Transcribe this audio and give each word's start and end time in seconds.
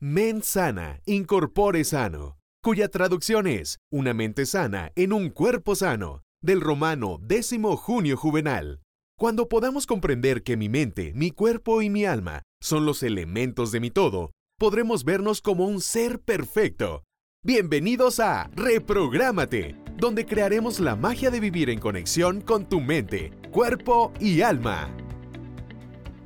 Men 0.00 0.44
sana, 0.44 1.00
incorpore 1.06 1.82
sano, 1.82 2.38
cuya 2.62 2.86
traducción 2.86 3.48
es 3.48 3.80
Una 3.90 4.14
mente 4.14 4.46
sana 4.46 4.92
en 4.94 5.12
un 5.12 5.28
cuerpo 5.28 5.74
sano, 5.74 6.22
del 6.40 6.60
romano 6.60 7.18
décimo 7.20 7.76
junio 7.76 8.16
juvenal. 8.16 8.80
Cuando 9.18 9.48
podamos 9.48 9.86
comprender 9.86 10.44
que 10.44 10.56
mi 10.56 10.68
mente, 10.68 11.12
mi 11.16 11.32
cuerpo 11.32 11.82
y 11.82 11.90
mi 11.90 12.04
alma 12.04 12.42
son 12.62 12.86
los 12.86 13.02
elementos 13.02 13.72
de 13.72 13.80
mi 13.80 13.90
todo, 13.90 14.30
podremos 14.56 15.02
vernos 15.02 15.42
como 15.42 15.66
un 15.66 15.80
ser 15.80 16.20
perfecto. 16.20 17.02
Bienvenidos 17.42 18.20
a 18.20 18.50
Reprográmate, 18.54 19.74
donde 19.96 20.26
crearemos 20.26 20.78
la 20.78 20.94
magia 20.94 21.32
de 21.32 21.40
vivir 21.40 21.70
en 21.70 21.80
conexión 21.80 22.40
con 22.40 22.68
tu 22.68 22.80
mente, 22.80 23.32
cuerpo 23.50 24.12
y 24.20 24.42
alma. 24.42 24.94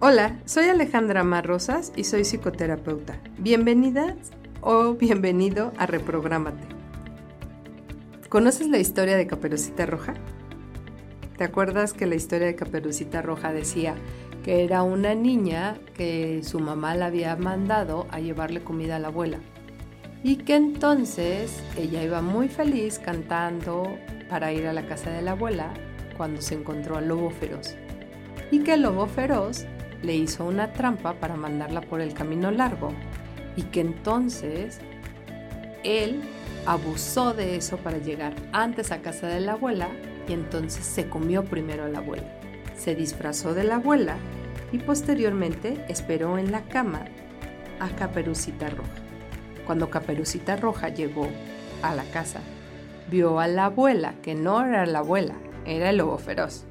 Hola, 0.05 0.37
soy 0.47 0.65
Alejandra 0.65 1.23
Mar 1.23 1.47
Rosas 1.47 1.93
y 1.95 2.03
soy 2.03 2.25
psicoterapeuta. 2.25 3.21
Bienvenidas 3.39 4.33
o 4.61 4.95
bienvenido 4.95 5.73
a 5.79 5.87
Reprográmate. 5.87 6.67
¿Conoces 8.29 8.69
la 8.69 8.79
historia 8.81 9.17
de 9.17 9.29
Caperucita 9.29 9.87
Roja? 9.87 10.15
¿Te 11.39 11.45
acuerdas 11.45 11.93
que 11.93 12.07
la 12.07 12.17
historia 12.17 12.49
de 12.49 12.57
Caperucita 12.57 13.23
Roja 13.23 13.53
decía 13.53 13.95
que 14.43 14.65
era 14.65 14.83
una 14.83 15.15
niña 15.15 15.79
que 15.95 16.43
su 16.43 16.59
mamá 16.59 16.97
la 16.97 17.07
había 17.07 17.37
mandado 17.37 18.09
a 18.11 18.19
llevarle 18.19 18.65
comida 18.65 18.97
a 18.97 18.99
la 18.99 19.07
abuela? 19.07 19.39
Y 20.25 20.39
que 20.39 20.57
entonces 20.57 21.63
ella 21.79 22.03
iba 22.03 22.23
muy 22.23 22.49
feliz 22.49 22.99
cantando 22.99 23.97
para 24.29 24.53
ir 24.53 24.67
a 24.67 24.73
la 24.73 24.85
casa 24.85 25.11
de 25.11 25.23
la 25.23 25.31
abuela 25.31 25.73
cuando 26.17 26.43
se 26.43 26.57
encontró 26.57 26.97
al 26.97 27.07
lobo 27.07 27.31
feroz. 27.31 27.77
Y 28.51 28.65
que 28.65 28.75
el 28.75 28.83
lobo 28.83 29.07
feroz 29.07 29.65
le 30.03 30.15
hizo 30.15 30.45
una 30.45 30.73
trampa 30.73 31.15
para 31.15 31.37
mandarla 31.37 31.81
por 31.81 32.01
el 32.01 32.15
camino 32.15 32.51
largo 32.51 32.93
y 33.57 33.63
que 33.63 33.81
entonces 33.81 34.81
él 35.85 36.23
abusó 36.67 37.35
de 37.35 37.57
eso 37.57 37.77
para 37.79 37.99
llegar 37.99 38.35
antes 38.53 38.93
a 38.93 39.03
casa 39.03 39.27
de 39.29 39.41
la 39.41 39.53
abuela 39.53 39.89
y 40.29 40.33
entonces 40.33 40.85
se 40.85 41.09
comió 41.09 41.45
primero 41.45 41.85
a 41.85 41.89
la 41.89 41.99
abuela. 41.99 42.27
Se 42.77 42.95
disfrazó 42.95 43.55
de 43.55 43.65
la 43.65 43.77
abuela 43.77 44.17
y 44.73 44.79
posteriormente 44.79 45.85
esperó 45.89 46.39
en 46.39 46.51
la 46.51 46.63
cama 46.63 47.05
a 47.81 47.89
Caperucita 47.91 48.71
Roja. 48.71 48.91
Cuando 49.67 49.91
Caperucita 49.91 50.57
Roja 50.57 50.89
llegó 50.89 51.29
a 51.83 51.95
la 51.95 52.05
casa, 52.05 52.41
vio 53.11 53.39
a 53.39 53.47
la 53.47 53.67
abuela, 53.67 54.15
que 54.23 54.35
no 54.35 54.65
era 54.65 54.87
la 54.87 55.01
abuela, 55.01 55.35
era 55.65 55.91
el 55.91 55.99
lobo 55.99 56.19
feroz, 56.19 56.65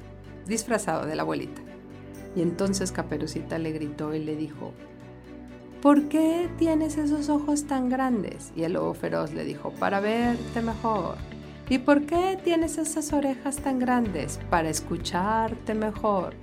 disfrazado 0.46 1.06
de 1.06 1.16
la 1.16 1.22
abuelita. 1.22 1.61
Y 2.34 2.42
entonces 2.42 2.92
Caperucita 2.92 3.58
le 3.58 3.72
gritó 3.72 4.14
y 4.14 4.18
le 4.24 4.36
dijo, 4.36 4.72
¿por 5.82 6.08
qué 6.08 6.48
tienes 6.58 6.96
esos 6.96 7.28
ojos 7.28 7.66
tan 7.66 7.88
grandes? 7.88 8.52
Y 8.56 8.62
el 8.62 8.74
lobo 8.74 8.94
feroz 8.94 9.32
le 9.32 9.44
dijo, 9.44 9.70
para 9.72 10.00
verte 10.00 10.62
mejor. 10.62 11.16
¿Y 11.68 11.78
por 11.78 12.06
qué 12.06 12.38
tienes 12.42 12.78
esas 12.78 13.12
orejas 13.12 13.56
tan 13.56 13.78
grandes? 13.78 14.38
Para 14.50 14.68
escucharte 14.68 15.74
mejor. 15.74 16.34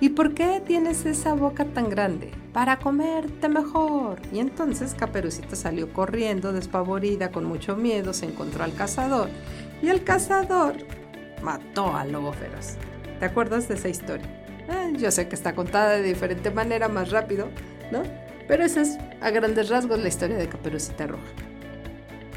¿Y 0.00 0.10
por 0.10 0.34
qué 0.34 0.62
tienes 0.66 1.06
esa 1.06 1.32
boca 1.34 1.64
tan 1.64 1.88
grande? 1.88 2.30
Para 2.52 2.78
comerte 2.78 3.48
mejor. 3.48 4.20
Y 4.32 4.40
entonces 4.40 4.94
Caperucita 4.94 5.56
salió 5.56 5.92
corriendo, 5.92 6.52
despavorida, 6.52 7.30
con 7.30 7.44
mucho 7.44 7.76
miedo, 7.76 8.12
se 8.12 8.26
encontró 8.26 8.64
al 8.64 8.74
cazador. 8.74 9.30
Y 9.82 9.88
el 9.88 10.04
cazador 10.04 10.76
mató 11.42 11.96
al 11.96 12.12
lobo 12.12 12.32
feroz. 12.32 12.76
¿Te 13.18 13.24
acuerdas 13.24 13.68
de 13.68 13.74
esa 13.74 13.88
historia? 13.88 14.45
Eh, 14.68 14.92
yo 14.98 15.10
sé 15.10 15.28
que 15.28 15.34
está 15.34 15.54
contada 15.54 15.90
de 15.96 16.02
diferente 16.02 16.50
manera, 16.50 16.88
más 16.88 17.10
rápido, 17.10 17.48
¿no? 17.90 18.02
Pero 18.48 18.64
esa 18.64 18.82
es 18.82 18.98
a 19.20 19.30
grandes 19.30 19.68
rasgos 19.68 19.98
la 19.98 20.08
historia 20.08 20.36
de 20.36 20.48
Caperucita 20.48 21.06
Roja. 21.06 21.24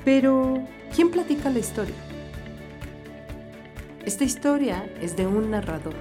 Pero, 0.05 0.63
¿quién 0.95 1.11
platica 1.11 1.49
la 1.49 1.59
historia? 1.59 1.95
Esta 4.05 4.23
historia 4.23 4.89
es 5.01 5.15
de 5.15 5.27
un 5.27 5.51
narrador. 5.51 5.95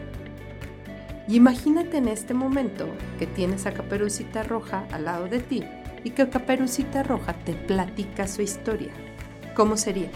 Y 1.26 1.36
imagínate 1.36 1.98
en 1.98 2.08
este 2.08 2.32
momento 2.32 2.86
que 3.18 3.26
tienes 3.26 3.66
a 3.66 3.72
Caperucita 3.72 4.42
Roja 4.44 4.86
al 4.92 5.04
lado 5.04 5.28
de 5.28 5.40
ti 5.40 5.62
y 6.04 6.10
que 6.10 6.28
Caperucita 6.28 7.02
Roja 7.02 7.34
te 7.44 7.52
platica 7.52 8.26
su 8.26 8.40
historia. 8.40 8.92
¿Cómo 9.54 9.76
sería? 9.76 10.08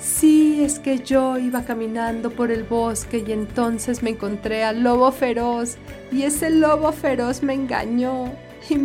Sí, 0.00 0.64
es 0.64 0.78
que 0.78 1.00
yo 1.00 1.38
iba 1.38 1.64
caminando 1.64 2.30
por 2.30 2.50
el 2.50 2.64
bosque 2.64 3.22
y 3.26 3.32
entonces 3.32 4.02
me 4.02 4.10
encontré 4.10 4.64
al 4.64 4.82
lobo 4.82 5.12
feroz 5.12 5.76
y 6.10 6.22
ese 6.22 6.48
lobo 6.48 6.90
feroz 6.92 7.42
me 7.42 7.52
engañó 7.52 8.32
y 8.70 8.76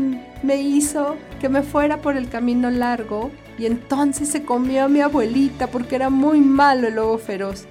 me 0.44 0.58
hizo 0.58 1.16
que 1.40 1.48
me 1.48 1.64
fuera 1.64 2.02
por 2.02 2.18
el 2.18 2.28
camino 2.28 2.70
largo 2.70 3.32
y 3.58 3.66
entonces 3.66 4.28
se 4.28 4.44
comió 4.44 4.84
a 4.84 4.90
mi 4.90 5.00
abuelita 5.00 5.68
porque 5.68 5.96
era 5.96 6.10
muy 6.10 6.42
malo 6.42 6.88
el 6.88 6.96
lobo 6.96 7.18
feroz. 7.18 7.66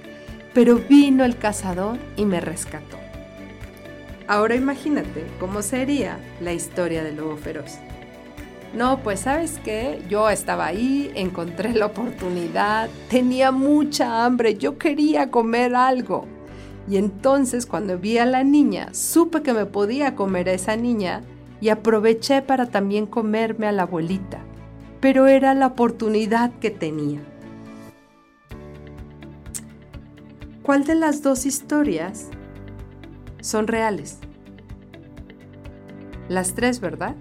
Pero 0.55 0.77
vino 0.77 1.23
el 1.23 1.37
cazador 1.37 1.99
y 2.15 2.25
me 2.25 2.41
rescató. 2.41 2.97
Ahora 4.27 4.55
imagínate 4.55 5.23
cómo 5.39 5.61
sería 5.61 6.17
la 6.41 6.53
historia 6.53 7.03
del 7.03 7.17
lobo 7.17 7.37
feroz. 7.37 7.73
No, 8.75 8.99
pues 9.01 9.21
sabes 9.21 9.57
qué, 9.63 10.03
yo 10.09 10.29
estaba 10.29 10.65
ahí, 10.65 11.09
encontré 11.15 11.73
la 11.73 11.85
oportunidad, 11.85 12.89
tenía 13.09 13.53
mucha 13.53 14.25
hambre, 14.25 14.55
yo 14.55 14.77
quería 14.77 15.31
comer 15.31 15.73
algo. 15.75 16.25
Y 16.89 16.97
entonces 16.97 17.65
cuando 17.65 17.97
vi 17.97 18.17
a 18.17 18.25
la 18.25 18.43
niña, 18.43 18.93
supe 18.93 19.41
que 19.43 19.53
me 19.53 19.65
podía 19.65 20.15
comer 20.15 20.49
a 20.49 20.53
esa 20.53 20.75
niña 20.75 21.21
y 21.61 21.69
aproveché 21.69 22.41
para 22.41 22.65
también 22.65 23.05
comerme 23.05 23.65
a 23.67 23.71
la 23.71 23.83
abuelita. 23.83 24.39
Pero 24.99 25.27
era 25.27 25.53
la 25.53 25.67
oportunidad 25.67 26.51
que 26.59 26.69
tenía. 26.69 27.21
¿Cuál 30.63 30.83
de 30.83 30.95
las 30.95 31.23
dos 31.23 31.45
historias 31.45 32.29
son 33.39 33.67
reales? 33.67 34.19
Las 36.27 36.55
tres, 36.55 36.81
¿verdad? 36.81 37.15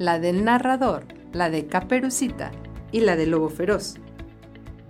La 0.00 0.18
del 0.18 0.44
narrador, 0.44 1.04
la 1.34 1.50
de 1.50 1.66
Caperucita 1.66 2.52
y 2.90 3.00
la 3.00 3.16
del 3.16 3.32
lobo 3.32 3.50
feroz. 3.50 3.96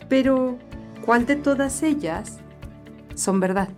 Pero, 0.08 0.56
¿cuál 1.04 1.26
de 1.26 1.34
todas 1.34 1.82
ellas 1.82 2.38
son 3.16 3.40
verdad? 3.40 3.70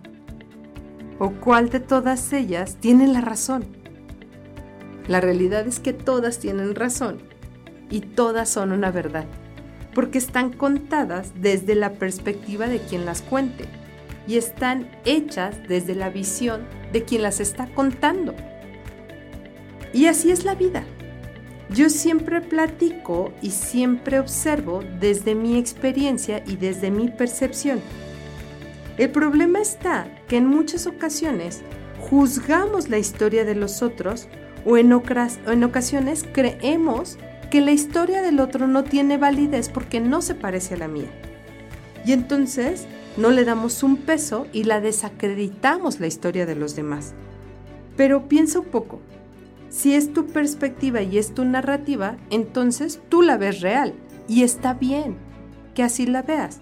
¿O 1.17 1.31
cuál 1.31 1.71
de 1.71 1.79
todas 1.79 2.33
ellas 2.33 2.77
tiene 2.79 3.07
la 3.07 3.21
razón? 3.21 3.65
La 5.07 5.21
realidad 5.21 5.65
es 5.65 5.79
que 5.79 5.91
todas 5.91 6.37
tienen 6.37 6.75
razón 6.75 7.23
y 7.89 8.01
todas 8.01 8.47
son 8.47 8.71
una 8.71 8.91
verdad, 8.91 9.25
porque 9.95 10.19
están 10.19 10.53
contadas 10.53 11.31
desde 11.41 11.73
la 11.73 11.93
perspectiva 11.93 12.67
de 12.67 12.77
quien 12.77 13.05
las 13.05 13.23
cuente 13.23 13.65
y 14.27 14.37
están 14.37 14.87
hechas 15.03 15.67
desde 15.67 15.95
la 15.95 16.11
visión 16.11 16.61
de 16.91 17.05
quien 17.05 17.23
las 17.23 17.39
está 17.39 17.73
contando. 17.73 18.35
Y 19.93 20.05
así 20.05 20.29
es 20.29 20.45
la 20.45 20.53
vida. 20.53 20.85
Yo 21.73 21.89
siempre 21.89 22.39
platico 22.39 23.33
y 23.41 23.49
siempre 23.49 24.19
observo 24.19 24.83
desde 24.99 25.33
mi 25.33 25.57
experiencia 25.57 26.43
y 26.45 26.55
desde 26.55 26.91
mi 26.91 27.09
percepción. 27.09 27.81
El 28.99 29.09
problema 29.09 29.59
está 29.59 30.07
que 30.27 30.37
en 30.37 30.45
muchas 30.45 30.85
ocasiones 30.85 31.63
juzgamos 31.99 32.89
la 32.89 32.99
historia 32.99 33.43
de 33.43 33.55
los 33.55 33.81
otros 33.81 34.27
o 34.65 34.77
en, 34.77 34.93
ocasiones 34.93 36.25
creemos 36.31 37.17
que 37.49 37.59
la 37.59 37.71
historia 37.71 38.21
del 38.21 38.39
otro 38.39 38.67
no 38.67 38.83
tiene 38.83 39.17
validez 39.17 39.69
porque 39.69 39.99
no 39.99 40.21
se 40.21 40.35
parece 40.35 40.75
a 40.75 40.77
la 40.77 40.87
mía. 40.87 41.09
Y 42.05 42.11
entonces 42.11 42.85
no 43.17 43.31
le 43.31 43.45
damos 43.45 43.81
un 43.81 43.97
peso 43.97 44.45
y 44.53 44.65
la 44.65 44.79
desacreditamos 44.79 45.99
la 45.99 46.05
historia 46.05 46.45
de 46.45 46.55
los 46.55 46.75
demás. 46.75 47.15
Pero 47.97 48.27
piensa 48.27 48.59
un 48.59 48.65
poco, 48.65 48.99
si 49.73 49.95
es 49.95 50.13
tu 50.13 50.27
perspectiva 50.27 51.01
y 51.01 51.17
es 51.17 51.33
tu 51.33 51.45
narrativa, 51.45 52.15
entonces 52.29 53.01
tú 53.09 53.23
la 53.23 53.37
ves 53.37 53.61
real 53.61 53.95
y 54.27 54.43
está 54.43 54.75
bien 54.75 55.17
que 55.73 55.81
así 55.81 56.05
la 56.05 56.21
veas. 56.21 56.61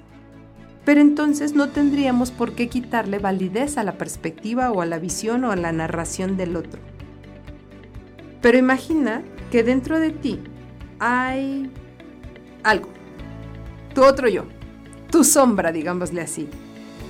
Pero 0.85 1.01
entonces 1.01 1.53
no 1.53 1.67
tendríamos 1.67 2.31
por 2.31 2.53
qué 2.53 2.69
quitarle 2.69 3.19
validez 3.19 3.77
a 3.77 3.83
la 3.83 3.97
perspectiva 3.97 4.71
o 4.71 4.81
a 4.81 4.85
la 4.85 4.97
visión 4.97 5.43
o 5.43 5.51
a 5.51 5.57
la 5.57 5.73
narración 5.73 6.37
del 6.37 6.55
otro. 6.55 6.79
Pero 8.41 8.57
imagina 8.57 9.23
que 9.51 9.63
dentro 9.63 9.99
de 9.99 10.11
ti 10.11 10.39
hay 10.99 11.69
algo, 12.63 12.87
tu 13.93 14.05
otro 14.05 14.29
yo, 14.29 14.45
tu 15.11 15.25
sombra, 15.25 15.73
digámosle 15.73 16.21
así, 16.21 16.47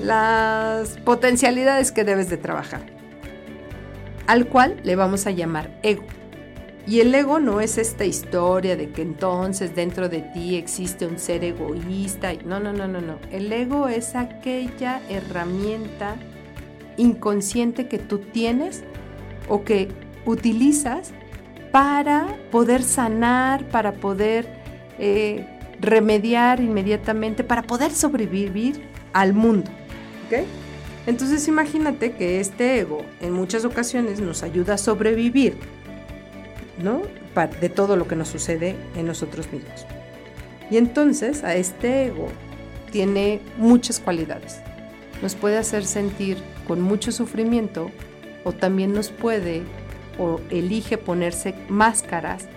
las 0.02 0.98
potencialidades 1.06 1.92
que 1.92 2.04
debes 2.04 2.28
de 2.32 2.38
trabajar 2.38 3.01
al 4.32 4.48
cual 4.48 4.78
le 4.84 4.96
vamos 4.96 5.28
a 5.28 5.32
llamar 5.32 5.78
ego. 5.84 6.06
Y 6.88 7.02
el 7.02 7.14
ego 7.14 7.42
no 7.42 7.60
es 7.60 7.78
esta 7.78 8.06
historia 8.06 8.78
de 8.78 8.90
que 8.90 9.02
entonces 9.02 9.76
dentro 9.76 10.08
de 10.08 10.22
ti 10.22 10.56
existe 10.56 11.06
un 11.06 11.20
ser 11.20 11.44
egoísta. 11.44 12.32
No, 12.46 12.62
no, 12.62 12.72
no, 12.72 12.88
no, 12.88 13.02
no. 13.02 13.20
El 13.30 13.52
ego 13.52 13.90
es 13.90 14.16
aquella 14.16 15.02
herramienta 15.10 16.16
inconsciente 16.96 17.90
que 17.90 17.98
tú 17.98 18.20
tienes 18.20 18.86
o 19.50 19.66
que 19.66 19.90
utilizas 20.26 21.12
para 21.74 22.26
poder 22.52 22.84
sanar, 22.84 23.68
para 23.68 23.92
poder 23.92 24.48
eh, 24.98 25.46
remediar 25.82 26.62
inmediatamente, 26.62 27.44
para 27.44 27.64
poder 27.64 27.92
sobrevivir 27.92 28.82
al 29.12 29.34
mundo. 29.34 29.70
Entonces 31.08 31.48
imagínate 31.48 32.14
que 32.14 32.40
este 32.40 32.80
ego 32.80 33.04
en 33.22 33.34
muchas 33.34 33.66
ocasiones 33.66 34.20
nos 34.20 34.44
ayuda 34.44 34.76
a 34.76 34.78
sobrevivir, 34.78 35.58
¿no? 36.82 37.02
De 37.60 37.70
todo 37.70 37.96
lo 37.96 38.08
que 38.08 38.16
nos 38.16 38.28
sucede 38.28 38.76
en 38.96 39.08
nosotros 39.08 39.52
mismos. 39.52 39.86
Y 40.70 40.78
entonces 40.78 41.44
a 41.44 41.56
este 41.56 42.08
ego 42.08 42.28
tiene 42.92 43.40
muchas 43.58 44.00
cualidades. 44.00 44.60
Nos 45.22 45.36
puede 45.36 45.58
hacer 45.58 45.86
sentir 45.86 46.38
con 46.68 46.82
mucho 46.82 47.12
sufrimiento 47.12 47.90
o 48.44 48.52
también 48.52 48.94
nos 48.94 49.10
puede 49.10 49.64
o 50.20 50.40
elige 50.50 50.98
ponerse 50.98 51.56
máscaras, 51.70 52.48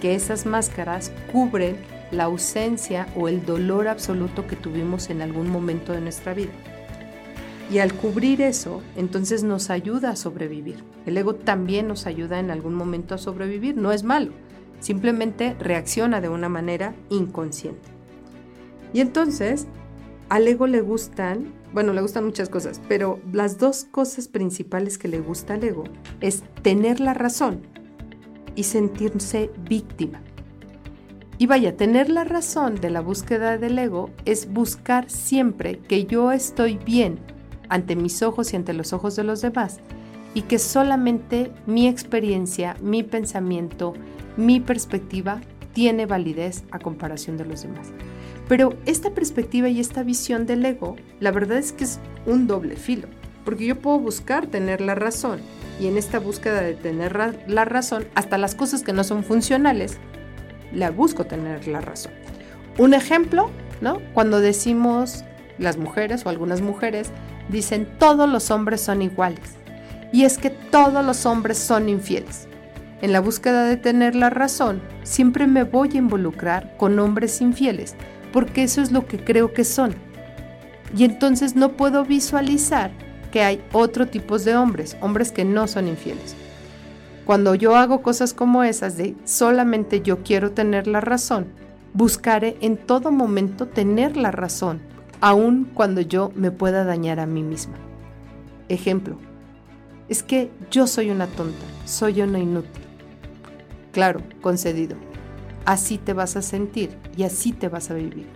que 0.00 0.14
esas 0.14 0.46
máscaras 0.46 1.12
cubren 1.32 1.76
la 2.10 2.24
ausencia 2.24 3.06
o 3.14 3.28
el 3.28 3.44
dolor 3.44 3.88
absoluto 3.88 4.46
que 4.46 4.56
tuvimos 4.56 5.10
en 5.10 5.22
algún 5.22 5.48
momento 5.48 5.92
de 5.92 6.00
nuestra 6.00 6.34
vida. 6.34 6.50
Y 7.70 7.78
al 7.78 7.94
cubrir 7.94 8.40
eso, 8.40 8.82
entonces 8.96 9.44
nos 9.44 9.70
ayuda 9.70 10.10
a 10.10 10.16
sobrevivir. 10.16 10.82
El 11.06 11.16
ego 11.16 11.36
también 11.36 11.86
nos 11.86 12.06
ayuda 12.06 12.40
en 12.40 12.50
algún 12.50 12.74
momento 12.74 13.14
a 13.14 13.18
sobrevivir, 13.18 13.76
no 13.76 13.92
es 13.92 14.02
malo, 14.02 14.32
simplemente 14.80 15.54
reacciona 15.60 16.20
de 16.20 16.28
una 16.28 16.48
manera 16.48 16.94
inconsciente. 17.10 17.88
Y 18.92 19.00
entonces, 19.00 19.68
al 20.28 20.48
ego 20.48 20.66
le 20.66 20.80
gustan, 20.80 21.54
bueno, 21.72 21.92
le 21.92 22.02
gustan 22.02 22.24
muchas 22.24 22.48
cosas, 22.48 22.80
pero 22.88 23.20
las 23.32 23.58
dos 23.58 23.84
cosas 23.84 24.26
principales 24.26 24.98
que 24.98 25.06
le 25.06 25.20
gusta 25.20 25.54
al 25.54 25.62
ego 25.62 25.84
es 26.20 26.42
tener 26.62 26.98
la 26.98 27.14
razón 27.14 27.60
y 28.56 28.64
sentirse 28.64 29.48
víctima. 29.68 30.20
Y 31.38 31.46
vaya, 31.46 31.76
tener 31.76 32.10
la 32.10 32.24
razón 32.24 32.74
de 32.74 32.90
la 32.90 33.00
búsqueda 33.00 33.58
del 33.58 33.78
ego 33.78 34.10
es 34.24 34.52
buscar 34.52 35.08
siempre 35.08 35.78
que 35.78 36.04
yo 36.04 36.32
estoy 36.32 36.76
bien 36.76 37.20
ante 37.70 37.96
mis 37.96 38.22
ojos 38.22 38.52
y 38.52 38.56
ante 38.56 38.74
los 38.74 38.92
ojos 38.92 39.16
de 39.16 39.24
los 39.24 39.40
demás 39.40 39.80
y 40.34 40.42
que 40.42 40.58
solamente 40.58 41.50
mi 41.66 41.88
experiencia, 41.88 42.76
mi 42.82 43.02
pensamiento, 43.02 43.94
mi 44.36 44.60
perspectiva 44.60 45.40
tiene 45.72 46.06
validez 46.06 46.64
a 46.70 46.78
comparación 46.78 47.36
de 47.36 47.46
los 47.46 47.62
demás. 47.62 47.88
Pero 48.48 48.74
esta 48.84 49.10
perspectiva 49.10 49.68
y 49.68 49.80
esta 49.80 50.02
visión 50.02 50.44
del 50.44 50.64
ego, 50.64 50.96
la 51.20 51.30
verdad 51.30 51.58
es 51.58 51.72
que 51.72 51.84
es 51.84 52.00
un 52.26 52.46
doble 52.46 52.76
filo, 52.76 53.08
porque 53.44 53.66
yo 53.66 53.80
puedo 53.80 53.98
buscar 53.98 54.46
tener 54.46 54.80
la 54.80 54.94
razón 54.94 55.40
y 55.80 55.86
en 55.86 55.96
esta 55.96 56.18
búsqueda 56.18 56.60
de 56.60 56.74
tener 56.74 57.16
la 57.46 57.64
razón, 57.64 58.06
hasta 58.14 58.38
las 58.38 58.54
cosas 58.54 58.82
que 58.82 58.92
no 58.92 59.04
son 59.04 59.24
funcionales, 59.24 59.98
la 60.72 60.90
busco 60.90 61.24
tener 61.24 61.66
la 61.68 61.80
razón. 61.80 62.12
Un 62.78 62.94
ejemplo, 62.94 63.50
¿no? 63.80 63.98
Cuando 64.14 64.40
decimos 64.40 65.24
las 65.58 65.76
mujeres 65.76 66.26
o 66.26 66.28
algunas 66.28 66.60
mujeres 66.60 67.10
dicen 67.50 67.88
todos 67.98 68.28
los 68.28 68.50
hombres 68.50 68.80
son 68.80 69.02
iguales. 69.02 69.56
Y 70.12 70.24
es 70.24 70.38
que 70.38 70.50
todos 70.50 71.04
los 71.04 71.26
hombres 71.26 71.58
son 71.58 71.88
infieles. 71.88 72.48
En 73.02 73.12
la 73.12 73.20
búsqueda 73.20 73.64
de 73.64 73.76
tener 73.76 74.14
la 74.14 74.28
razón, 74.28 74.82
siempre 75.04 75.46
me 75.46 75.64
voy 75.64 75.90
a 75.94 75.98
involucrar 75.98 76.76
con 76.76 76.98
hombres 76.98 77.40
infieles, 77.40 77.94
porque 78.32 78.62
eso 78.62 78.82
es 78.82 78.92
lo 78.92 79.06
que 79.06 79.22
creo 79.22 79.52
que 79.52 79.64
son. 79.64 79.94
Y 80.96 81.04
entonces 81.04 81.56
no 81.56 81.72
puedo 81.72 82.04
visualizar 82.04 82.90
que 83.30 83.42
hay 83.42 83.62
otro 83.72 84.08
tipo 84.08 84.38
de 84.38 84.56
hombres, 84.56 84.96
hombres 85.00 85.32
que 85.32 85.44
no 85.44 85.66
son 85.68 85.88
infieles. 85.88 86.34
Cuando 87.24 87.54
yo 87.54 87.76
hago 87.76 88.02
cosas 88.02 88.34
como 88.34 88.64
esas 88.64 88.96
de 88.96 89.14
solamente 89.24 90.00
yo 90.00 90.22
quiero 90.22 90.50
tener 90.50 90.86
la 90.86 91.00
razón, 91.00 91.46
buscaré 91.94 92.56
en 92.60 92.76
todo 92.76 93.12
momento 93.12 93.68
tener 93.68 94.16
la 94.16 94.30
razón, 94.30 94.80
aun 95.20 95.64
cuando 95.74 96.00
yo 96.00 96.32
me 96.34 96.50
pueda 96.50 96.84
dañar 96.84 97.20
a 97.20 97.26
mí 97.26 97.42
misma. 97.42 97.76
Ejemplo, 98.68 99.18
es 100.08 100.22
que 100.22 100.50
yo 100.70 100.86
soy 100.86 101.10
una 101.10 101.26
tonta, 101.26 101.64
soy 101.84 102.22
una 102.22 102.38
inútil. 102.38 102.82
Claro, 103.92 104.22
concedido. 104.40 104.96
Así 105.64 105.98
te 105.98 106.14
vas 106.14 106.36
a 106.36 106.42
sentir 106.42 106.90
y 107.16 107.24
así 107.24 107.52
te 107.52 107.68
vas 107.68 107.90
a 107.90 107.94
vivir. 107.94 108.26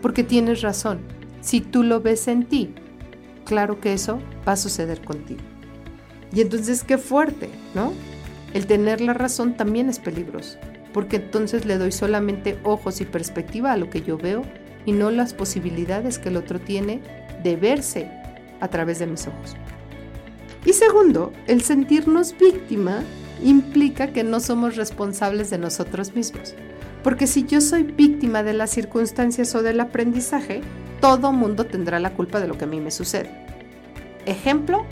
Porque 0.00 0.24
tienes 0.24 0.62
razón, 0.62 1.00
si 1.40 1.60
tú 1.60 1.82
lo 1.82 2.00
ves 2.00 2.26
en 2.28 2.46
ti, 2.46 2.74
claro 3.44 3.80
que 3.80 3.92
eso 3.92 4.20
va 4.46 4.52
a 4.52 4.56
suceder 4.56 5.02
contigo. 5.02 5.40
Y 6.32 6.40
entonces 6.40 6.84
qué 6.84 6.96
fuerte, 6.96 7.50
¿no? 7.74 7.92
El 8.54 8.66
tener 8.66 9.00
la 9.00 9.14
razón 9.14 9.56
también 9.56 9.88
es 9.88 9.98
peligroso, 9.98 10.58
porque 10.92 11.16
entonces 11.16 11.64
le 11.64 11.76
doy 11.76 11.92
solamente 11.92 12.58
ojos 12.64 13.00
y 13.00 13.04
perspectiva 13.04 13.72
a 13.72 13.76
lo 13.76 13.90
que 13.90 14.02
yo 14.02 14.16
veo 14.16 14.42
y 14.86 14.92
no 14.92 15.10
las 15.10 15.34
posibilidades 15.34 16.18
que 16.18 16.28
el 16.28 16.36
otro 16.36 16.58
tiene 16.58 17.00
de 17.42 17.56
verse 17.56 18.10
a 18.60 18.68
través 18.68 18.98
de 18.98 19.06
mis 19.06 19.26
ojos. 19.26 19.56
Y 20.64 20.72
segundo, 20.72 21.32
el 21.46 21.62
sentirnos 21.62 22.36
víctima 22.38 23.02
implica 23.42 24.08
que 24.08 24.24
no 24.24 24.40
somos 24.40 24.76
responsables 24.76 25.50
de 25.50 25.58
nosotros 25.58 26.14
mismos. 26.14 26.54
Porque 27.02 27.26
si 27.26 27.44
yo 27.44 27.60
soy 27.60 27.82
víctima 27.82 28.42
de 28.42 28.52
las 28.52 28.70
circunstancias 28.70 29.54
o 29.54 29.62
del 29.62 29.80
aprendizaje, 29.80 30.60
todo 31.00 31.32
mundo 31.32 31.64
tendrá 31.64 31.98
la 31.98 32.12
culpa 32.12 32.40
de 32.40 32.48
lo 32.48 32.58
que 32.58 32.64
a 32.64 32.68
mí 32.68 32.80
me 32.80 32.90
sucede. 32.90 33.30
Ejemplo, 34.26 34.84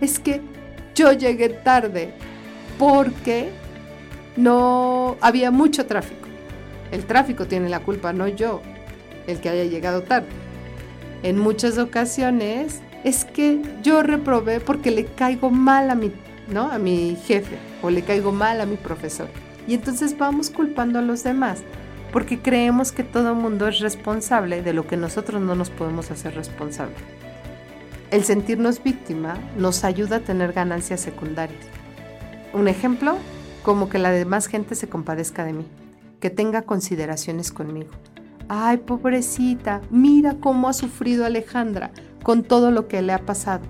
es 0.00 0.18
que 0.18 0.40
yo 0.94 1.12
llegué 1.12 1.50
tarde 1.50 2.14
porque 2.78 3.50
no 4.36 5.16
había 5.20 5.50
mucho 5.50 5.84
tráfico. 5.84 6.28
El 6.90 7.04
tráfico 7.04 7.46
tiene 7.46 7.68
la 7.68 7.80
culpa, 7.80 8.12
no 8.12 8.26
yo, 8.28 8.62
el 9.26 9.40
que 9.40 9.48
haya 9.48 9.64
llegado 9.64 10.02
tarde. 10.02 10.28
En 11.22 11.38
muchas 11.38 11.78
ocasiones 11.78 12.80
es 13.04 13.24
que 13.24 13.60
yo 13.82 14.02
reprobé 14.02 14.60
porque 14.60 14.90
le 14.90 15.06
caigo 15.06 15.50
mal 15.50 15.90
a 15.90 15.94
mi, 15.94 16.12
¿no? 16.48 16.70
a 16.70 16.78
mi 16.78 17.16
jefe 17.24 17.56
o 17.82 17.90
le 17.90 18.02
caigo 18.02 18.32
mal 18.32 18.60
a 18.60 18.66
mi 18.66 18.76
profesor. 18.76 19.28
Y 19.66 19.74
entonces 19.74 20.16
vamos 20.16 20.50
culpando 20.50 20.98
a 20.98 21.02
los 21.02 21.22
demás 21.22 21.62
porque 22.12 22.38
creemos 22.38 22.92
que 22.92 23.02
todo 23.02 23.34
mundo 23.34 23.66
es 23.66 23.80
responsable 23.80 24.62
de 24.62 24.72
lo 24.72 24.86
que 24.86 24.96
nosotros 24.96 25.42
no 25.42 25.54
nos 25.54 25.70
podemos 25.70 26.10
hacer 26.10 26.34
responsable. 26.34 26.94
El 28.10 28.22
sentirnos 28.22 28.80
víctima 28.82 29.36
nos 29.58 29.82
ayuda 29.82 30.16
a 30.16 30.20
tener 30.20 30.52
ganancias 30.52 31.00
secundarias. 31.00 31.66
Un 32.52 32.68
ejemplo, 32.68 33.16
como 33.64 33.88
que 33.88 33.98
la 33.98 34.12
demás 34.12 34.46
gente 34.46 34.76
se 34.76 34.88
compadezca 34.88 35.44
de 35.44 35.54
mí, 35.54 35.66
que 36.20 36.30
tenga 36.30 36.62
consideraciones 36.62 37.50
conmigo. 37.50 37.90
Ay, 38.48 38.78
pobrecita, 38.78 39.80
mira 39.90 40.34
cómo 40.40 40.68
ha 40.68 40.72
sufrido 40.72 41.24
Alejandra 41.24 41.90
con 42.22 42.42
todo 42.42 42.70
lo 42.70 42.88
que 42.88 43.02
le 43.02 43.12
ha 43.12 43.24
pasado. 43.24 43.64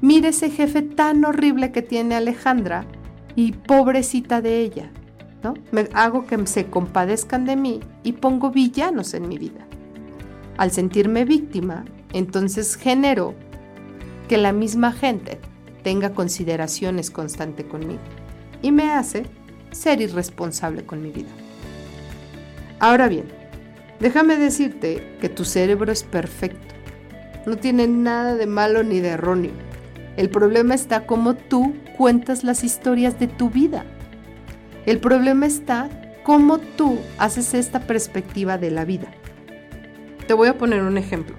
Mira 0.00 0.28
ese 0.28 0.50
jefe 0.50 0.82
tan 0.82 1.24
horrible 1.24 1.72
que 1.72 1.82
tiene 1.82 2.14
Alejandra 2.14 2.84
y 3.36 3.52
pobrecita 3.52 4.40
de 4.40 4.60
ella. 4.60 4.90
¿no? 5.42 5.54
Me 5.72 5.88
hago 5.94 6.26
que 6.26 6.46
se 6.46 6.66
compadezcan 6.66 7.44
de 7.44 7.56
mí 7.56 7.80
y 8.02 8.12
pongo 8.12 8.50
villanos 8.50 9.14
en 9.14 9.28
mi 9.28 9.38
vida. 9.38 9.66
Al 10.56 10.70
sentirme 10.70 11.24
víctima, 11.24 11.84
entonces 12.12 12.76
genero 12.76 13.34
que 14.28 14.38
la 14.38 14.52
misma 14.52 14.92
gente 14.92 15.38
tenga 15.82 16.14
consideraciones 16.14 17.10
constante 17.10 17.66
conmigo 17.66 18.00
y 18.62 18.72
me 18.72 18.90
hace 18.90 19.24
ser 19.70 20.00
irresponsable 20.00 20.86
con 20.86 21.02
mi 21.02 21.10
vida. 21.10 21.28
Ahora 22.78 23.08
bien, 23.08 23.26
déjame 24.00 24.36
decirte 24.36 25.16
que 25.20 25.28
tu 25.28 25.44
cerebro 25.44 25.92
es 25.92 26.02
perfecto. 26.02 26.74
No 27.46 27.56
tiene 27.56 27.86
nada 27.86 28.34
de 28.34 28.46
malo 28.46 28.82
ni 28.82 29.00
de 29.00 29.08
erróneo. 29.08 29.52
El 30.16 30.30
problema 30.30 30.74
está 30.74 31.06
como 31.06 31.34
tú 31.34 31.74
cuentas 31.96 32.44
las 32.44 32.64
historias 32.64 33.18
de 33.18 33.26
tu 33.26 33.50
vida. 33.50 33.84
El 34.86 34.98
problema 34.98 35.46
está 35.46 35.88
cómo 36.22 36.58
tú 36.58 36.98
haces 37.18 37.54
esta 37.54 37.80
perspectiva 37.80 38.58
de 38.58 38.70
la 38.70 38.84
vida. 38.84 39.08
Te 40.26 40.34
voy 40.34 40.48
a 40.48 40.56
poner 40.56 40.82
un 40.82 40.98
ejemplo. 40.98 41.36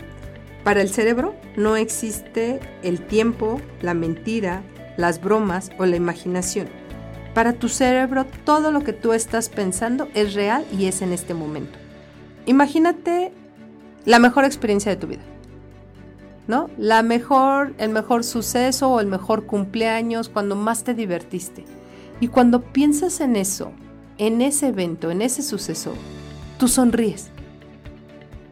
Para 0.63 0.81
el 0.81 0.89
cerebro 0.89 1.35
no 1.55 1.75
existe 1.75 2.59
el 2.83 3.01
tiempo, 3.01 3.61
la 3.81 3.93
mentira, 3.93 4.61
las 4.97 5.21
bromas 5.21 5.71
o 5.77 5.85
la 5.85 5.95
imaginación. 5.95 6.67
Para 7.33 7.53
tu 7.53 7.69
cerebro 7.69 8.25
todo 8.45 8.71
lo 8.71 8.81
que 8.81 8.93
tú 8.93 9.13
estás 9.13 9.49
pensando 9.49 10.07
es 10.13 10.33
real 10.33 10.65
y 10.77 10.85
es 10.85 11.01
en 11.01 11.13
este 11.13 11.33
momento. 11.33 11.84
Imagínate 12.45 13.31
la 14.05 14.19
mejor 14.19 14.45
experiencia 14.45 14.91
de 14.91 14.97
tu 14.97 15.07
vida. 15.07 15.23
¿No? 16.47 16.69
La 16.77 17.01
mejor, 17.01 17.73
el 17.79 17.89
mejor 17.89 18.23
suceso 18.23 18.89
o 18.89 18.99
el 18.99 19.07
mejor 19.07 19.45
cumpleaños, 19.47 20.29
cuando 20.29 20.55
más 20.55 20.83
te 20.83 20.93
divertiste. 20.93 21.65
Y 22.19 22.27
cuando 22.27 22.61
piensas 22.61 23.19
en 23.19 23.35
eso, 23.35 23.71
en 24.17 24.41
ese 24.41 24.67
evento, 24.67 25.11
en 25.11 25.21
ese 25.21 25.41
suceso, 25.41 25.93
tú 26.57 26.67
sonríes. 26.67 27.31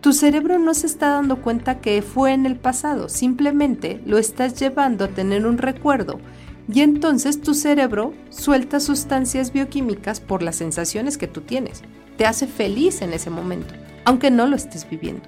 Tu 0.01 0.11
cerebro 0.11 0.59
no 0.59 0.73
se 0.73 0.85
está 0.85 1.11
dando 1.11 1.41
cuenta 1.41 1.79
que 1.79 2.01
fue 2.01 2.33
en 2.33 2.45
el 2.45 2.57
pasado, 2.57 3.07
simplemente 3.07 4.01
lo 4.05 4.17
estás 4.17 4.59
llevando 4.59 5.05
a 5.05 5.07
tener 5.07 5.45
un 5.47 5.57
recuerdo 5.57 6.19
Y 6.67 6.81
entonces 6.81 7.39
tu 7.41 7.53
cerebro 7.53 8.13
suelta 8.29 8.81
sustancias 8.81 9.53
bioquímicas 9.53 10.19
por 10.19 10.43
las 10.43 10.57
sensaciones 10.57 11.17
que 11.17 11.27
tú 11.27 11.39
tienes. 11.39 11.83
Te 12.17 12.25
hace 12.25 12.47
feliz 12.47 13.01
en 13.01 13.13
ese 13.13 13.29
momento, 13.29 13.73
aunque 14.05 14.31
no 14.31 14.47
lo 14.47 14.55
estés 14.55 14.89
viviendo. 14.89 15.27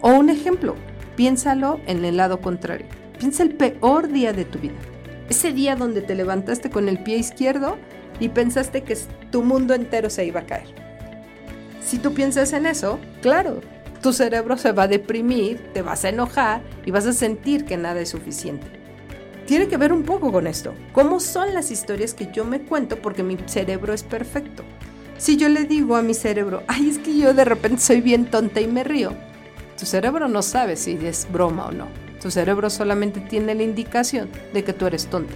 O 0.00 0.10
un 0.10 0.30
ejemplo, 0.30 0.76
piénsalo 1.16 1.80
en 1.86 2.04
el 2.04 2.16
lado 2.16 2.40
contrario. 2.40 2.86
Piensa 3.18 3.42
el 3.42 3.54
peor 3.54 4.08
día 4.08 4.32
de 4.32 4.44
tu 4.44 4.58
vida. 4.58 4.76
Ese 5.28 5.52
día 5.52 5.76
donde 5.76 6.02
te 6.02 6.14
levantaste 6.14 6.70
con 6.70 6.88
el 6.88 7.02
pie 7.02 7.16
izquierdo 7.18 7.76
y 8.20 8.28
pensaste 8.28 8.82
que 8.82 8.96
tu 9.30 9.42
mundo 9.42 9.74
entero 9.74 10.10
se 10.10 10.24
iba 10.24 10.40
a 10.40 10.46
caer. 10.46 10.68
Si 11.82 11.98
tú 11.98 12.14
piensas 12.14 12.52
en 12.52 12.66
eso, 12.66 12.98
claro, 13.22 13.60
tu 14.02 14.12
cerebro 14.12 14.56
se 14.56 14.72
va 14.72 14.84
a 14.84 14.88
deprimir, 14.88 15.58
te 15.72 15.82
vas 15.82 16.04
a 16.04 16.10
enojar 16.10 16.62
y 16.84 16.90
vas 16.90 17.06
a 17.06 17.12
sentir 17.12 17.64
que 17.64 17.76
nada 17.76 18.00
es 18.00 18.10
suficiente. 18.10 18.66
Tiene 19.46 19.68
que 19.68 19.78
ver 19.78 19.92
un 19.92 20.02
poco 20.02 20.30
con 20.30 20.46
esto. 20.46 20.74
¿Cómo 20.92 21.20
son 21.20 21.54
las 21.54 21.70
historias 21.70 22.14
que 22.14 22.30
yo 22.30 22.44
me 22.44 22.60
cuento 22.60 23.00
porque 23.00 23.22
mi 23.22 23.38
cerebro 23.46 23.94
es 23.94 24.02
perfecto? 24.02 24.62
Si 25.18 25.36
yo 25.36 25.48
le 25.48 25.64
digo 25.64 25.96
a 25.96 26.02
mi 26.02 26.14
cerebro, 26.14 26.62
ay, 26.68 26.88
es 26.88 26.98
que 26.98 27.18
yo 27.18 27.34
de 27.34 27.44
repente 27.44 27.82
soy 27.82 28.00
bien 28.00 28.26
tonta 28.26 28.60
y 28.60 28.68
me 28.68 28.84
río, 28.84 29.14
tu 29.76 29.84
cerebro 29.84 30.28
no 30.28 30.42
sabe 30.42 30.76
si 30.76 30.92
es 30.92 31.26
broma 31.30 31.66
o 31.66 31.72
no. 31.72 31.86
Tu 32.22 32.30
cerebro 32.30 32.70
solamente 32.70 33.20
tiene 33.20 33.56
la 33.56 33.64
indicación 33.64 34.28
de 34.52 34.62
que 34.62 34.72
tú 34.72 34.86
eres 34.86 35.06
tonta. 35.06 35.34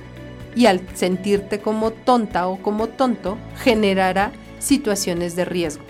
Y 0.54 0.66
al 0.66 0.80
sentirte 0.94 1.60
como 1.60 1.90
tonta 1.90 2.46
o 2.46 2.62
como 2.62 2.88
tonto, 2.88 3.38
generará 3.58 4.30
situaciones 4.60 5.34
de 5.34 5.44
riesgo, 5.46 5.82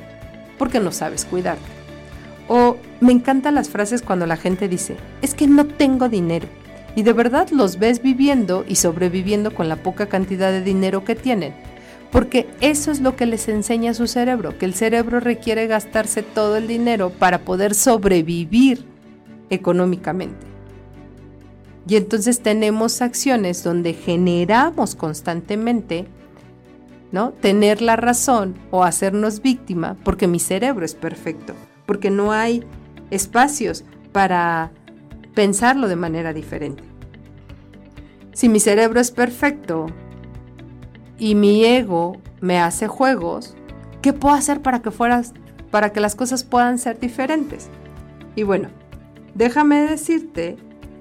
porque 0.58 0.80
no 0.80 0.90
sabes 0.90 1.26
cuidarte. 1.26 1.62
O 2.48 2.78
me 3.00 3.12
encantan 3.12 3.54
las 3.54 3.68
frases 3.68 4.00
cuando 4.00 4.26
la 4.26 4.38
gente 4.38 4.68
dice, 4.68 4.96
es 5.20 5.34
que 5.34 5.46
no 5.46 5.66
tengo 5.66 6.08
dinero. 6.08 6.48
Y 6.96 7.02
de 7.02 7.12
verdad 7.12 7.48
los 7.50 7.78
ves 7.78 8.02
viviendo 8.02 8.64
y 8.66 8.76
sobreviviendo 8.76 9.54
con 9.54 9.68
la 9.68 9.76
poca 9.76 10.06
cantidad 10.06 10.50
de 10.50 10.62
dinero 10.62 11.04
que 11.04 11.14
tienen. 11.14 11.54
Porque 12.12 12.48
eso 12.60 12.92
es 12.92 13.00
lo 13.00 13.16
que 13.16 13.26
les 13.26 13.48
enseña 13.48 13.94
su 13.94 14.06
cerebro, 14.06 14.56
que 14.56 14.66
el 14.66 14.74
cerebro 14.74 15.18
requiere 15.18 15.66
gastarse 15.66 16.22
todo 16.22 16.56
el 16.56 16.68
dinero 16.68 17.10
para 17.10 17.40
poder 17.40 17.74
sobrevivir 17.74 18.84
económicamente. 19.50 20.46
Y 21.88 21.96
entonces 21.96 22.40
tenemos 22.40 23.02
acciones 23.02 23.64
donde 23.64 23.94
generamos 23.94 24.94
constantemente 24.94 26.06
¿no? 27.10 27.32
Tener 27.32 27.82
la 27.82 27.96
razón 27.96 28.54
o 28.70 28.84
hacernos 28.84 29.42
víctima 29.42 29.98
porque 30.02 30.26
mi 30.26 30.38
cerebro 30.38 30.84
es 30.86 30.94
perfecto 30.94 31.54
porque 31.86 32.10
no 32.10 32.32
hay 32.32 32.64
espacios 33.10 33.84
para 34.12 34.70
pensarlo 35.34 35.88
de 35.88 35.96
manera 35.96 36.32
diferente. 36.32 36.82
Si 38.32 38.48
mi 38.48 38.60
cerebro 38.60 38.98
es 39.00 39.10
perfecto 39.10 39.86
y 41.22 41.36
mi 41.36 41.64
ego 41.64 42.16
me 42.40 42.58
hace 42.58 42.88
juegos, 42.88 43.54
¿qué 44.02 44.12
puedo 44.12 44.34
hacer 44.34 44.60
para 44.60 44.82
que 44.82 44.90
fueras 44.90 45.32
para 45.70 45.92
que 45.92 46.00
las 46.00 46.16
cosas 46.16 46.42
puedan 46.42 46.78
ser 46.78 46.98
diferentes? 46.98 47.68
Y 48.34 48.42
bueno, 48.42 48.70
déjame 49.32 49.82
decirte 49.82 50.56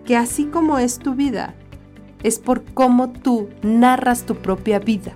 que 0.06 0.16
así 0.16 0.46
como 0.46 0.78
es 0.78 1.00
tu 1.00 1.16
vida, 1.16 1.56
es 2.22 2.38
por 2.38 2.64
cómo 2.64 3.10
tú 3.10 3.50
narras 3.64 4.28
tu 4.28 4.36
propia 4.36 4.78
vida. 4.78 5.14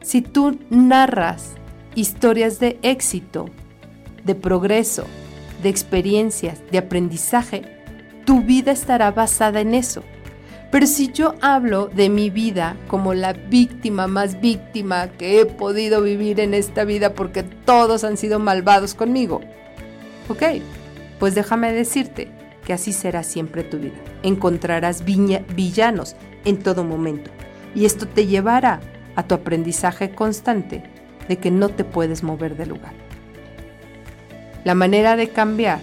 Si 0.00 0.22
tú 0.22 0.56
narras 0.70 1.54
historias 1.96 2.60
de 2.60 2.78
éxito, 2.82 3.46
de 4.24 4.36
progreso, 4.36 5.06
de 5.60 5.70
experiencias, 5.70 6.62
de 6.70 6.78
aprendizaje, 6.78 7.62
tu 8.24 8.42
vida 8.42 8.70
estará 8.70 9.10
basada 9.10 9.60
en 9.60 9.74
eso. 9.74 10.04
Pero 10.70 10.86
si 10.86 11.10
yo 11.10 11.34
hablo 11.40 11.88
de 11.88 12.08
mi 12.08 12.30
vida 12.30 12.76
como 12.86 13.12
la 13.12 13.32
víctima 13.32 14.06
más 14.06 14.40
víctima 14.40 15.08
que 15.08 15.40
he 15.40 15.46
podido 15.46 16.00
vivir 16.00 16.38
en 16.38 16.54
esta 16.54 16.84
vida 16.84 17.14
porque 17.14 17.42
todos 17.42 18.04
han 18.04 18.16
sido 18.16 18.38
malvados 18.38 18.94
conmigo, 18.94 19.40
ok, 20.28 20.42
pues 21.18 21.34
déjame 21.34 21.72
decirte 21.72 22.28
que 22.64 22.72
así 22.72 22.92
será 22.92 23.24
siempre 23.24 23.64
tu 23.64 23.78
vida. 23.78 23.96
Encontrarás 24.22 25.04
villanos 25.04 26.14
en 26.44 26.58
todo 26.58 26.84
momento 26.84 27.30
y 27.74 27.84
esto 27.84 28.06
te 28.06 28.26
llevará 28.26 28.80
a 29.16 29.24
tu 29.24 29.34
aprendizaje 29.34 30.14
constante 30.14 30.84
de 31.28 31.38
que 31.38 31.50
no 31.50 31.68
te 31.68 31.84
puedes 31.84 32.22
mover 32.22 32.56
de 32.56 32.66
lugar. 32.66 32.92
La 34.62 34.76
manera 34.76 35.16
de 35.16 35.30
cambiar 35.30 35.80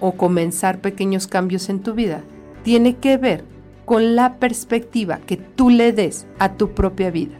o 0.00 0.12
comenzar 0.12 0.80
pequeños 0.80 1.28
cambios 1.28 1.68
en 1.68 1.80
tu 1.80 1.94
vida 1.94 2.22
tiene 2.64 2.96
que 2.96 3.18
ver 3.18 3.53
con 3.84 4.16
la 4.16 4.36
perspectiva 4.36 5.18
que 5.18 5.36
tú 5.36 5.70
le 5.70 5.92
des 5.92 6.26
a 6.38 6.54
tu 6.54 6.72
propia 6.72 7.10
vida, 7.10 7.36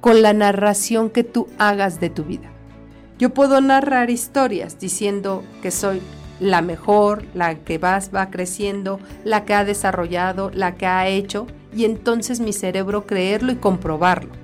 con 0.00 0.22
la 0.22 0.32
narración 0.32 1.10
que 1.10 1.24
tú 1.24 1.48
hagas 1.58 2.00
de 2.00 2.10
tu 2.10 2.24
vida. 2.24 2.50
Yo 3.18 3.30
puedo 3.30 3.60
narrar 3.60 4.10
historias 4.10 4.78
diciendo 4.78 5.42
que 5.62 5.70
soy 5.70 6.00
la 6.40 6.62
mejor, 6.62 7.24
la 7.34 7.54
que 7.54 7.78
vas, 7.78 8.10
va 8.14 8.30
creciendo, 8.30 8.98
la 9.24 9.44
que 9.44 9.54
ha 9.54 9.64
desarrollado, 9.64 10.50
la 10.52 10.74
que 10.74 10.86
ha 10.86 11.08
hecho, 11.08 11.46
y 11.74 11.84
entonces 11.84 12.40
mi 12.40 12.52
cerebro 12.52 13.06
creerlo 13.06 13.52
y 13.52 13.56
comprobarlo 13.56 14.43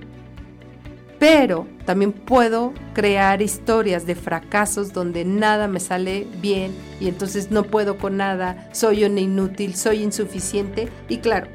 pero 1.21 1.67
también 1.85 2.13
puedo 2.13 2.73
crear 2.95 3.43
historias 3.43 4.07
de 4.07 4.15
fracasos 4.15 4.95
donde 4.95 5.27
nada 5.27 5.69
me 5.69 5.79
sale 5.79 6.27
bien 6.41 6.75
y 6.99 7.09
entonces 7.09 7.51
no 7.51 7.65
puedo 7.65 7.99
con 7.99 8.17
nada, 8.17 8.71
soy 8.73 9.05
un 9.05 9.19
inútil, 9.19 9.77
soy 9.77 10.03
insuficiente 10.03 10.89
y 11.11 11.19
claro, 11.19 11.49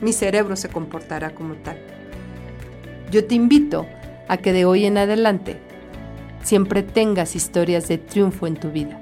mi 0.00 0.12
cerebro 0.12 0.56
se 0.56 0.68
comportará 0.68 1.30
como 1.32 1.54
tal. 1.54 1.78
Yo 3.12 3.24
te 3.24 3.36
invito 3.36 3.86
a 4.26 4.36
que 4.38 4.52
de 4.52 4.64
hoy 4.64 4.84
en 4.84 4.98
adelante 4.98 5.58
siempre 6.42 6.82
tengas 6.82 7.36
historias 7.36 7.86
de 7.86 7.98
triunfo 7.98 8.48
en 8.48 8.56
tu 8.56 8.72
vida, 8.72 9.00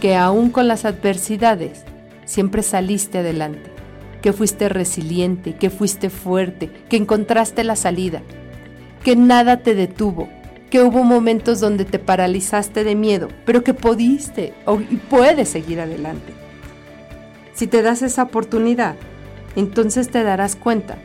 que 0.00 0.16
aún 0.16 0.48
con 0.48 0.66
las 0.66 0.86
adversidades 0.86 1.84
siempre 2.24 2.62
saliste 2.62 3.18
adelante, 3.18 3.70
que 4.22 4.32
fuiste 4.32 4.70
resiliente, 4.70 5.56
que 5.56 5.68
fuiste 5.68 6.08
fuerte, 6.08 6.70
que 6.88 6.96
encontraste 6.96 7.64
la 7.64 7.76
salida 7.76 8.22
que 9.06 9.14
nada 9.14 9.58
te 9.58 9.76
detuvo, 9.76 10.28
que 10.68 10.82
hubo 10.82 11.04
momentos 11.04 11.60
donde 11.60 11.84
te 11.84 12.00
paralizaste 12.00 12.82
de 12.82 12.96
miedo, 12.96 13.28
pero 13.44 13.62
que 13.62 13.72
pudiste 13.72 14.52
y 14.90 14.96
puedes 14.96 15.48
seguir 15.48 15.80
adelante. 15.80 16.32
Si 17.54 17.68
te 17.68 17.82
das 17.82 18.02
esa 18.02 18.24
oportunidad, 18.24 18.96
entonces 19.54 20.10
te 20.10 20.24
darás 20.24 20.56
cuenta 20.56 20.98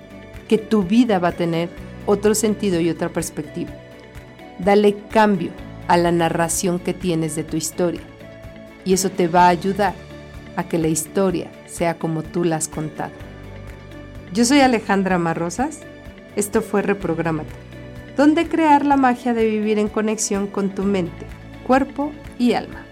que 0.48 0.58
tu 0.58 0.81
vida 0.81 1.20
va 1.20 1.27
a 1.27 1.34
tener 1.34 1.70
otro 2.08 2.34
sentido 2.34 2.79
y 2.79 2.89
otra 2.89 3.10
perspectiva. 3.10 3.70
Dale 4.58 4.96
cambio 5.12 5.51
a 5.88 5.96
la 5.96 6.12
narración 6.12 6.79
que 6.79 6.96
tienes 6.96 7.36
de 7.36 7.43
tu 7.43 7.55
historia 7.55 8.01
y 8.84 8.93
eso 8.93 9.12
te 9.12 9.27
va 9.27 9.46
a 9.46 9.50
ayudar 9.50 9.93
a 10.55 10.63
que 10.63 10.79
la 10.79 10.88
historia 10.88 11.51
sea 11.67 12.00
como 12.00 12.24
tú 12.24 12.46
la 12.46 12.55
has 12.55 12.67
contado. 12.67 13.13
Yo 14.34 14.43
soy 14.43 14.62
Alejandra 14.62 15.20
Marrosas, 15.20 15.81
esto 16.36 16.63
fue 16.63 16.81
Reprogramate 16.81 17.70
donde 18.17 18.47
crear 18.47 18.85
la 18.85 18.97
magia 18.97 19.33
de 19.33 19.45
vivir 19.45 19.79
en 19.79 19.87
conexión 19.87 20.47
con 20.47 20.69
tu 20.69 20.83
mente, 20.83 21.25
cuerpo 21.65 22.11
y 22.37 22.53
alma. 22.53 22.85